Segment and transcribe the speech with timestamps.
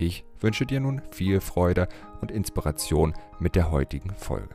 [0.00, 1.88] Ich wünsche dir nun viel Freude
[2.20, 4.54] und Inspiration mit der heutigen Folge.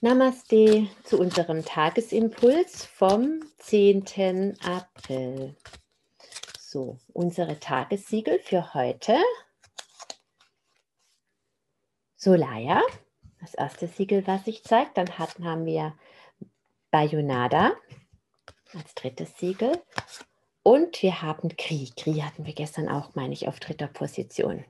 [0.00, 4.56] Namaste zu unserem Tagesimpuls vom 10.
[4.62, 5.54] April.
[6.58, 9.18] So, unsere Tagessiegel für heute.
[12.16, 12.82] Solaya,
[13.40, 14.90] das erste Siegel, was ich zeige.
[14.94, 15.94] Dann hatten, haben wir
[16.90, 17.74] Bayonada
[18.72, 19.72] als drittes Siegel.
[20.66, 21.90] Und wir haben Kri.
[21.96, 24.64] Kri hatten wir gestern auch, meine ich, auf dritter Position.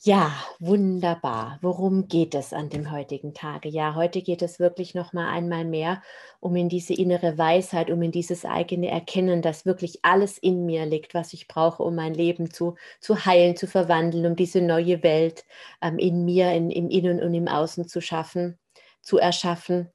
[0.00, 1.58] Ja, wunderbar.
[1.60, 3.68] Worum geht es an dem heutigen Tage?
[3.68, 6.02] Ja, heute geht es wirklich noch mal einmal mehr
[6.40, 10.86] um in diese innere Weisheit, um in dieses eigene Erkennen, dass wirklich alles in mir
[10.86, 15.02] liegt, was ich brauche, um mein Leben zu, zu heilen, zu verwandeln, um diese neue
[15.02, 15.44] Welt
[15.82, 18.58] ähm, in mir, in, im Innen und im Außen zu schaffen,
[19.02, 19.90] zu erschaffen,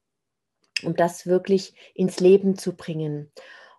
[0.84, 3.31] um das wirklich ins Leben zu bringen.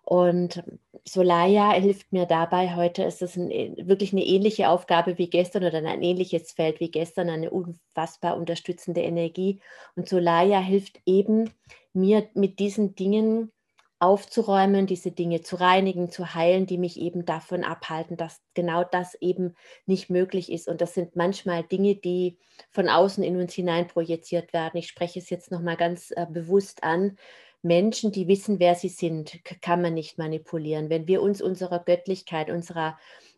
[0.05, 0.63] Und
[1.03, 2.75] Solaya hilft mir dabei.
[2.75, 3.49] Heute ist es ein,
[3.87, 9.01] wirklich eine ähnliche Aufgabe wie gestern oder ein ähnliches Feld wie gestern, eine unfassbar unterstützende
[9.01, 9.61] Energie.
[9.95, 11.49] Und Solaya hilft eben
[11.93, 13.51] mir mit diesen Dingen
[13.99, 19.15] aufzuräumen, diese Dinge zu reinigen, zu heilen, die mich eben davon abhalten, dass genau das
[19.15, 19.55] eben
[19.87, 20.67] nicht möglich ist.
[20.67, 22.37] Und das sind manchmal Dinge, die
[22.71, 24.77] von außen in uns hinein projiziert werden.
[24.77, 27.17] Ich spreche es jetzt nochmal ganz äh, bewusst an.
[27.65, 30.91] Menschen, die wissen, wer sie sind, kann man nicht manipulieren.
[30.91, 32.97] Wenn wir uns unserer Göttlichkeit, unserer,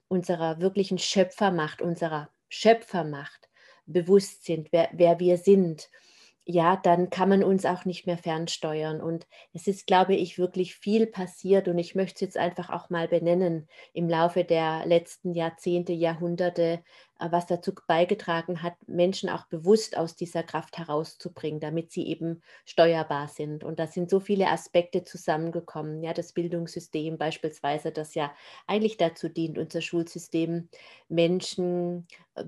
[0.10, 3.50] unserer wirklichen Schöpfermacht, unserer Schöpfermacht
[3.86, 5.90] bewusst sind, wer, wer wir sind,
[6.44, 9.02] ja, dann kann man uns auch nicht mehr fernsteuern.
[9.02, 11.70] Und es ist, glaube ich, wirklich viel passiert.
[11.70, 16.84] Und ich möchte es jetzt einfach auch mal benennen im Laufe der letzten Jahrzehnte, Jahrhunderte,
[17.20, 23.28] was dazu beigetragen hat, Menschen auch bewusst aus dieser Kraft herauszubringen, damit sie eben steuerbar
[23.28, 23.64] sind.
[23.64, 26.04] Und da sind so viele Aspekte zusammengekommen.
[26.04, 28.34] Ja, das Bildungssystem beispielsweise, das ja
[28.68, 30.70] eigentlich dazu dient, unser Schulsystem
[31.10, 32.46] Menschen äh,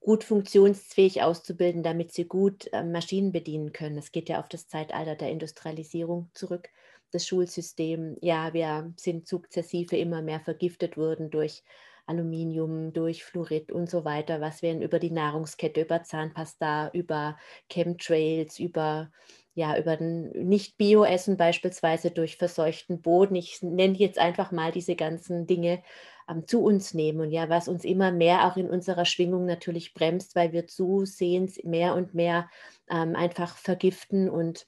[0.00, 3.98] gut funktionsfähig auszubilden, damit sie gut äh, Maschinen bedienen können.
[3.98, 6.68] Es geht ja auf das Zeitalter der Industrialisierung zurück
[7.12, 8.16] das Schulsystem.
[8.20, 11.62] Ja, wir sind sukzessive immer mehr vergiftet worden durch
[12.06, 17.36] Aluminium, durch Fluorid und so weiter, was wir über die Nahrungskette, über Zahnpasta, über
[17.70, 19.10] Chemtrails, über
[19.54, 23.34] ja, über Nicht-Bio-Essen beispielsweise durch verseuchten Boden.
[23.34, 25.82] Ich nenne jetzt einfach mal diese ganzen Dinge
[26.28, 29.92] ähm, zu uns nehmen und ja, was uns immer mehr auch in unserer Schwingung natürlich
[29.92, 32.48] bremst, weil wir zusehends mehr und mehr
[32.88, 34.66] ähm, einfach vergiften und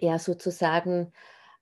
[0.00, 1.12] ja sozusagen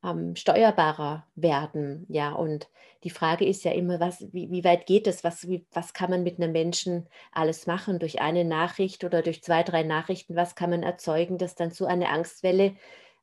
[0.05, 2.07] ähm, steuerbarer werden.
[2.09, 2.69] Ja, und
[3.05, 5.25] die Frage ist ja immer, was, wie, wie weit geht es?
[5.25, 7.99] Was, wie, was kann man mit einem Menschen alles machen?
[7.99, 11.87] Durch eine Nachricht oder durch zwei, drei Nachrichten, was kann man erzeugen, dass dann so
[11.87, 12.75] eine Angstwelle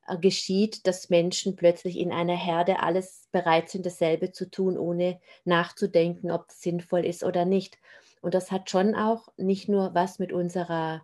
[0.08, 5.20] äh, geschieht, dass Menschen plötzlich in einer Herde alles bereit sind, dasselbe zu tun, ohne
[5.44, 7.78] nachzudenken, ob es sinnvoll ist oder nicht.
[8.20, 11.02] Und das hat schon auch nicht nur was mit unserer,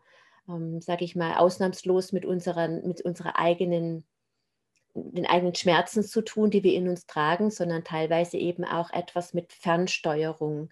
[0.49, 4.05] ähm, sage ich mal, ausnahmslos mit, unseren, mit unserer eigenen
[5.13, 9.35] den eigenen Schmerzen zu tun, die wir in uns tragen, sondern teilweise eben auch etwas
[9.35, 10.71] mit Fernsteuerung.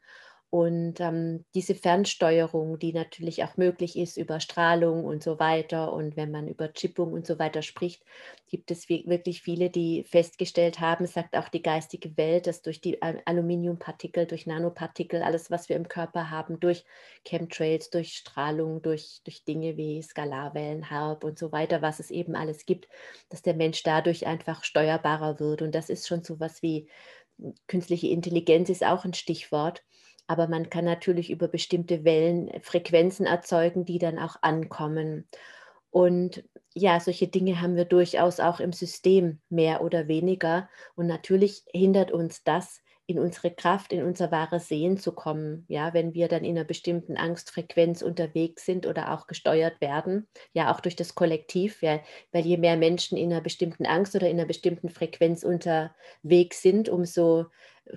[0.51, 6.17] Und ähm, diese Fernsteuerung, die natürlich auch möglich ist über Strahlung und so weiter, und
[6.17, 8.03] wenn man über Chippung und so weiter spricht,
[8.49, 13.03] gibt es wirklich viele, die festgestellt haben, sagt auch die geistige Welt, dass durch die
[13.03, 16.85] Aluminiumpartikel, durch Nanopartikel, alles, was wir im Körper haben, durch
[17.25, 22.37] Chemtrails, durch Strahlung, durch, durch Dinge wie Skalarwellen, Harp und so weiter, was es eben
[22.37, 22.89] alles gibt,
[23.29, 25.61] dass der Mensch dadurch einfach steuerbarer wird.
[25.63, 26.89] Und das ist schon so was wie
[27.39, 29.83] hm, künstliche Intelligenz ist auch ein Stichwort
[30.27, 35.29] aber man kann natürlich über bestimmte Wellen äh, Frequenzen erzeugen, die dann auch ankommen.
[35.91, 36.45] Und
[36.75, 40.69] ja, solche Dinge haben wir durchaus auch im System mehr oder weniger.
[40.95, 45.65] Und natürlich hindert uns das, in unsere Kraft, in unser wahres Sehen zu kommen.
[45.69, 50.73] Ja, wenn wir dann in einer bestimmten Angstfrequenz unterwegs sind oder auch gesteuert werden, ja,
[50.75, 52.01] auch durch das Kollektiv, ja,
[52.33, 56.89] weil je mehr Menschen in einer bestimmten Angst oder in einer bestimmten Frequenz unterwegs sind,
[56.89, 57.47] umso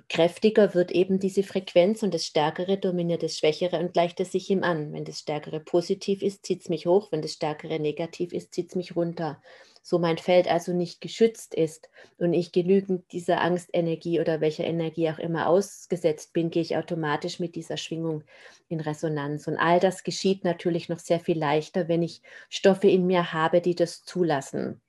[0.08, 4.48] kräftiger wird eben diese Frequenz und das Stärkere dominiert das Schwächere und gleicht es sich
[4.50, 4.92] ihm an.
[4.92, 8.68] Wenn das Stärkere positiv ist, zieht es mich hoch, wenn das Stärkere negativ ist, zieht
[8.70, 9.42] es mich runter.
[9.82, 11.88] So mein Feld also nicht geschützt ist
[12.18, 17.40] und ich genügend dieser Angstenergie oder welcher Energie auch immer ausgesetzt bin, gehe ich automatisch
[17.40, 18.22] mit dieser Schwingung
[18.68, 19.46] in Resonanz.
[19.46, 23.60] Und all das geschieht natürlich noch sehr viel leichter, wenn ich Stoffe in mir habe,
[23.60, 24.80] die das zulassen.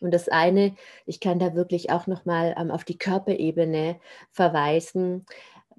[0.00, 0.74] Und das eine,
[1.06, 4.00] ich kann da wirklich auch nochmal ähm, auf die Körperebene
[4.32, 5.24] verweisen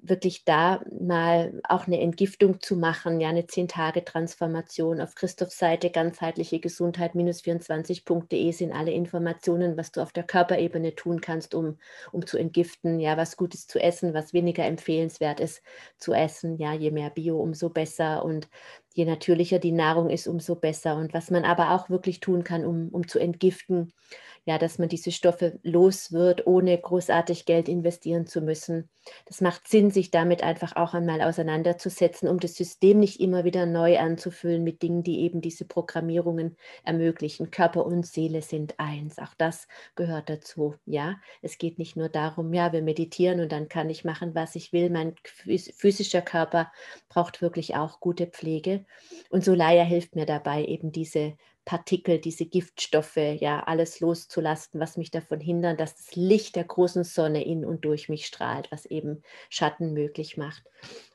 [0.08, 5.00] wirklich da mal auch eine Entgiftung zu machen, ja, eine 10-Tage-Transformation.
[5.00, 10.94] Auf Christophs Seite ganzheitliche Gesundheit minus 24.de sind alle Informationen, was du auf der Körperebene
[10.94, 11.78] tun kannst, um,
[12.12, 15.62] um zu entgiften, ja, was gut ist zu essen, was weniger empfehlenswert ist
[15.98, 18.48] zu essen, ja, je mehr Bio, umso besser und
[18.94, 20.96] je natürlicher die Nahrung ist, umso besser.
[20.96, 23.92] Und was man aber auch wirklich tun kann, um, um zu entgiften,
[24.46, 28.90] ja, dass man diese Stoffe los wird, ohne großartig Geld investieren zu müssen.
[29.26, 33.66] Das macht Sinn, sich damit einfach auch einmal auseinanderzusetzen, um das System nicht immer wieder
[33.66, 37.50] neu anzufüllen mit Dingen, die eben diese Programmierungen ermöglichen.
[37.50, 39.18] Körper und Seele sind eins.
[39.18, 40.74] Auch das gehört dazu.
[40.84, 44.54] Ja, es geht nicht nur darum, ja, wir meditieren und dann kann ich machen, was
[44.56, 44.90] ich will.
[44.90, 46.70] Mein physischer Körper
[47.08, 48.84] braucht wirklich auch gute Pflege.
[49.30, 55.10] Und Solaya hilft mir dabei, eben diese Partikel, diese Giftstoffe, ja, alles loszulassen, was mich
[55.10, 59.22] davon hindert, dass das Licht der großen Sonne in und durch mich strahlt, was eben
[59.48, 60.62] Schatten möglich macht.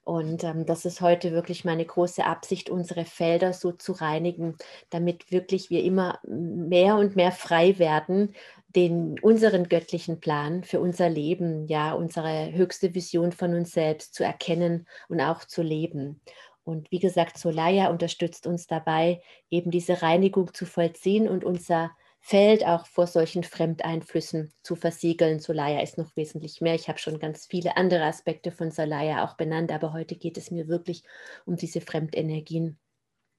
[0.04, 4.56] Und ähm, das ist heute wirklich meine große Absicht, unsere Felder so zu reinigen,
[4.90, 8.34] damit wirklich wir immer mehr und mehr frei werden,
[8.76, 14.24] den unseren göttlichen Plan für unser Leben, ja, unsere höchste Vision von uns selbst zu
[14.24, 16.22] erkennen und auch zu leben.
[16.70, 21.90] Und wie gesagt, Solaya unterstützt uns dabei, eben diese Reinigung zu vollziehen und unser
[22.20, 25.40] Feld auch vor solchen Fremdeinflüssen zu versiegeln.
[25.40, 26.76] Solaya ist noch wesentlich mehr.
[26.76, 30.52] Ich habe schon ganz viele andere Aspekte von Solaya auch benannt, aber heute geht es
[30.52, 31.02] mir wirklich
[31.48, 32.78] um diese Fremdenergien,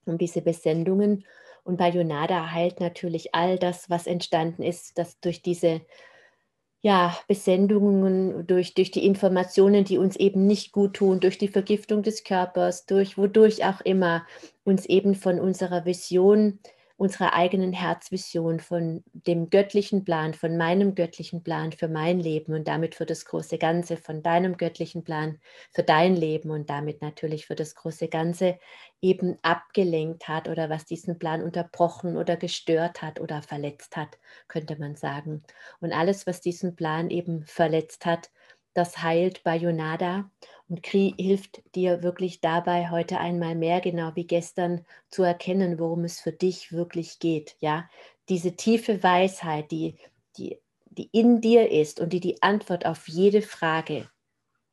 [0.05, 1.25] um diese Besendungen.
[1.63, 5.79] Und bei Yonada heilt natürlich all das, was entstanden ist, dass durch diese
[6.81, 12.01] ja, Besendungen, durch, durch die Informationen, die uns eben nicht gut tun, durch die Vergiftung
[12.03, 14.25] des Körpers, durch wodurch auch immer
[14.63, 16.59] uns eben von unserer Vision
[17.01, 22.67] unserer eigenen Herzvision, von dem göttlichen Plan, von meinem göttlichen Plan für mein Leben und
[22.67, 25.39] damit für das große Ganze, von deinem göttlichen Plan
[25.71, 28.59] für dein Leben und damit natürlich für das große Ganze
[29.01, 34.77] eben abgelenkt hat oder was diesen Plan unterbrochen oder gestört hat oder verletzt hat, könnte
[34.77, 35.41] man sagen.
[35.79, 38.29] Und alles, was diesen Plan eben verletzt hat,
[38.73, 40.29] das heilt bei Yonada
[40.69, 46.05] und Kri hilft dir wirklich dabei, heute einmal mehr, genau wie gestern, zu erkennen, worum
[46.05, 47.57] es für dich wirklich geht.
[47.59, 47.89] Ja,
[48.29, 49.97] diese tiefe Weisheit, die,
[50.37, 54.09] die, die in dir ist und die die Antwort auf jede Frage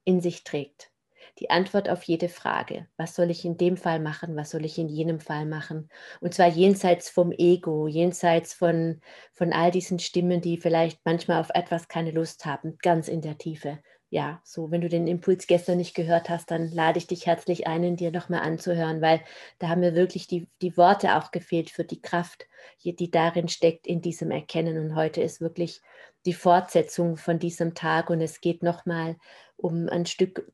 [0.04, 0.90] in sich trägt.
[1.38, 2.88] Die Antwort auf jede Frage.
[2.96, 4.36] Was soll ich in dem Fall machen?
[4.36, 5.88] Was soll ich in jenem Fall machen?
[6.20, 9.00] Und zwar jenseits vom Ego, jenseits von,
[9.32, 13.38] von all diesen Stimmen, die vielleicht manchmal auf etwas keine Lust haben, ganz in der
[13.38, 13.78] Tiefe
[14.10, 17.66] ja, so, wenn du den Impuls gestern nicht gehört hast, dann lade ich dich herzlich
[17.66, 19.20] ein, ihn dir nochmal anzuhören, weil
[19.58, 22.46] da haben mir wirklich die, die Worte auch gefehlt für die Kraft,
[22.82, 24.78] die darin steckt in diesem Erkennen.
[24.78, 25.82] Und heute ist wirklich
[26.24, 29.16] die Fortsetzung von diesem Tag und es geht nochmal
[29.56, 30.50] um ein Stück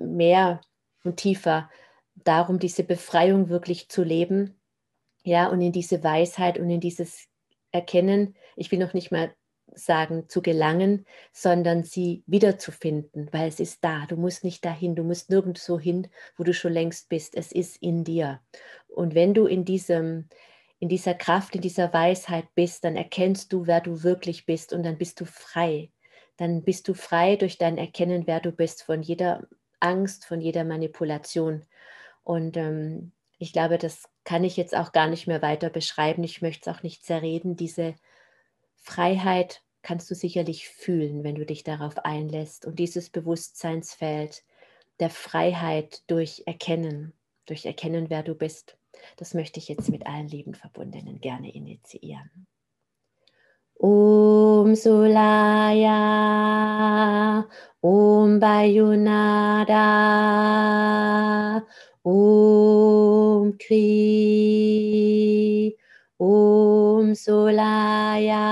[0.00, 0.60] mehr
[1.04, 1.70] und tiefer
[2.14, 4.60] darum, diese Befreiung wirklich zu leben.
[5.22, 7.26] Ja, und in diese Weisheit und in dieses
[7.72, 9.34] Erkennen, ich will noch nicht mal
[9.74, 14.06] sagen, zu gelangen, sondern sie wiederzufinden, weil es ist da.
[14.06, 17.36] Du musst nicht dahin, du musst nirgendwo hin, wo du schon längst bist.
[17.36, 18.40] Es ist in dir.
[18.88, 20.28] Und wenn du in diesem
[20.80, 24.82] in dieser Kraft, in dieser Weisheit bist, dann erkennst du, wer du wirklich bist und
[24.82, 25.92] dann bist du frei.
[26.38, 29.46] Dann bist du frei durch dein Erkennen, wer du bist, von jeder
[29.80, 31.64] Angst, von jeder Manipulation.
[32.22, 36.22] Und ähm, ich glaube, das kann ich jetzt auch gar nicht mehr weiter beschreiben.
[36.24, 37.94] Ich möchte es auch nicht zerreden, diese
[38.76, 42.66] Freiheit kannst du sicherlich fühlen, wenn du dich darauf einlässt.
[42.66, 44.44] Und dieses Bewusstseinsfeld
[44.98, 47.14] der Freiheit durch Erkennen,
[47.46, 48.76] durch Erkennen, wer du bist,
[49.16, 52.46] das möchte ich jetzt mit allen lieben Verbundenen gerne initiieren.
[53.82, 55.96] Om Sulaya,
[57.82, 59.88] Om Bayunada,
[62.04, 63.88] Om Kri,
[66.20, 68.44] Om Solaya,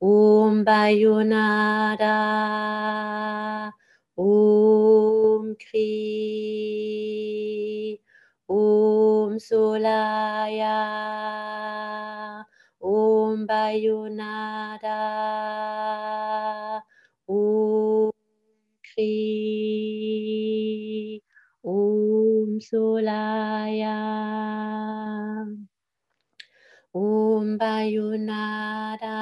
[0.00, 2.18] Om Bayonada,
[4.16, 5.88] Om Kri,
[8.48, 11.11] Om Solaya,
[13.42, 15.02] Om Bayonada,
[17.26, 18.12] Om
[18.86, 19.10] Kri,
[21.64, 23.98] Om Solaya.
[26.94, 29.18] Om Bayunada.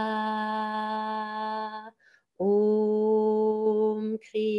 [2.37, 4.53] Om Kri.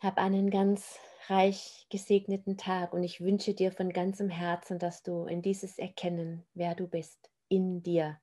[0.00, 5.24] Hab einen ganz reich gesegneten Tag und ich wünsche dir von ganzem Herzen, dass du
[5.24, 8.18] in dieses Erkennen, wer du bist, in dir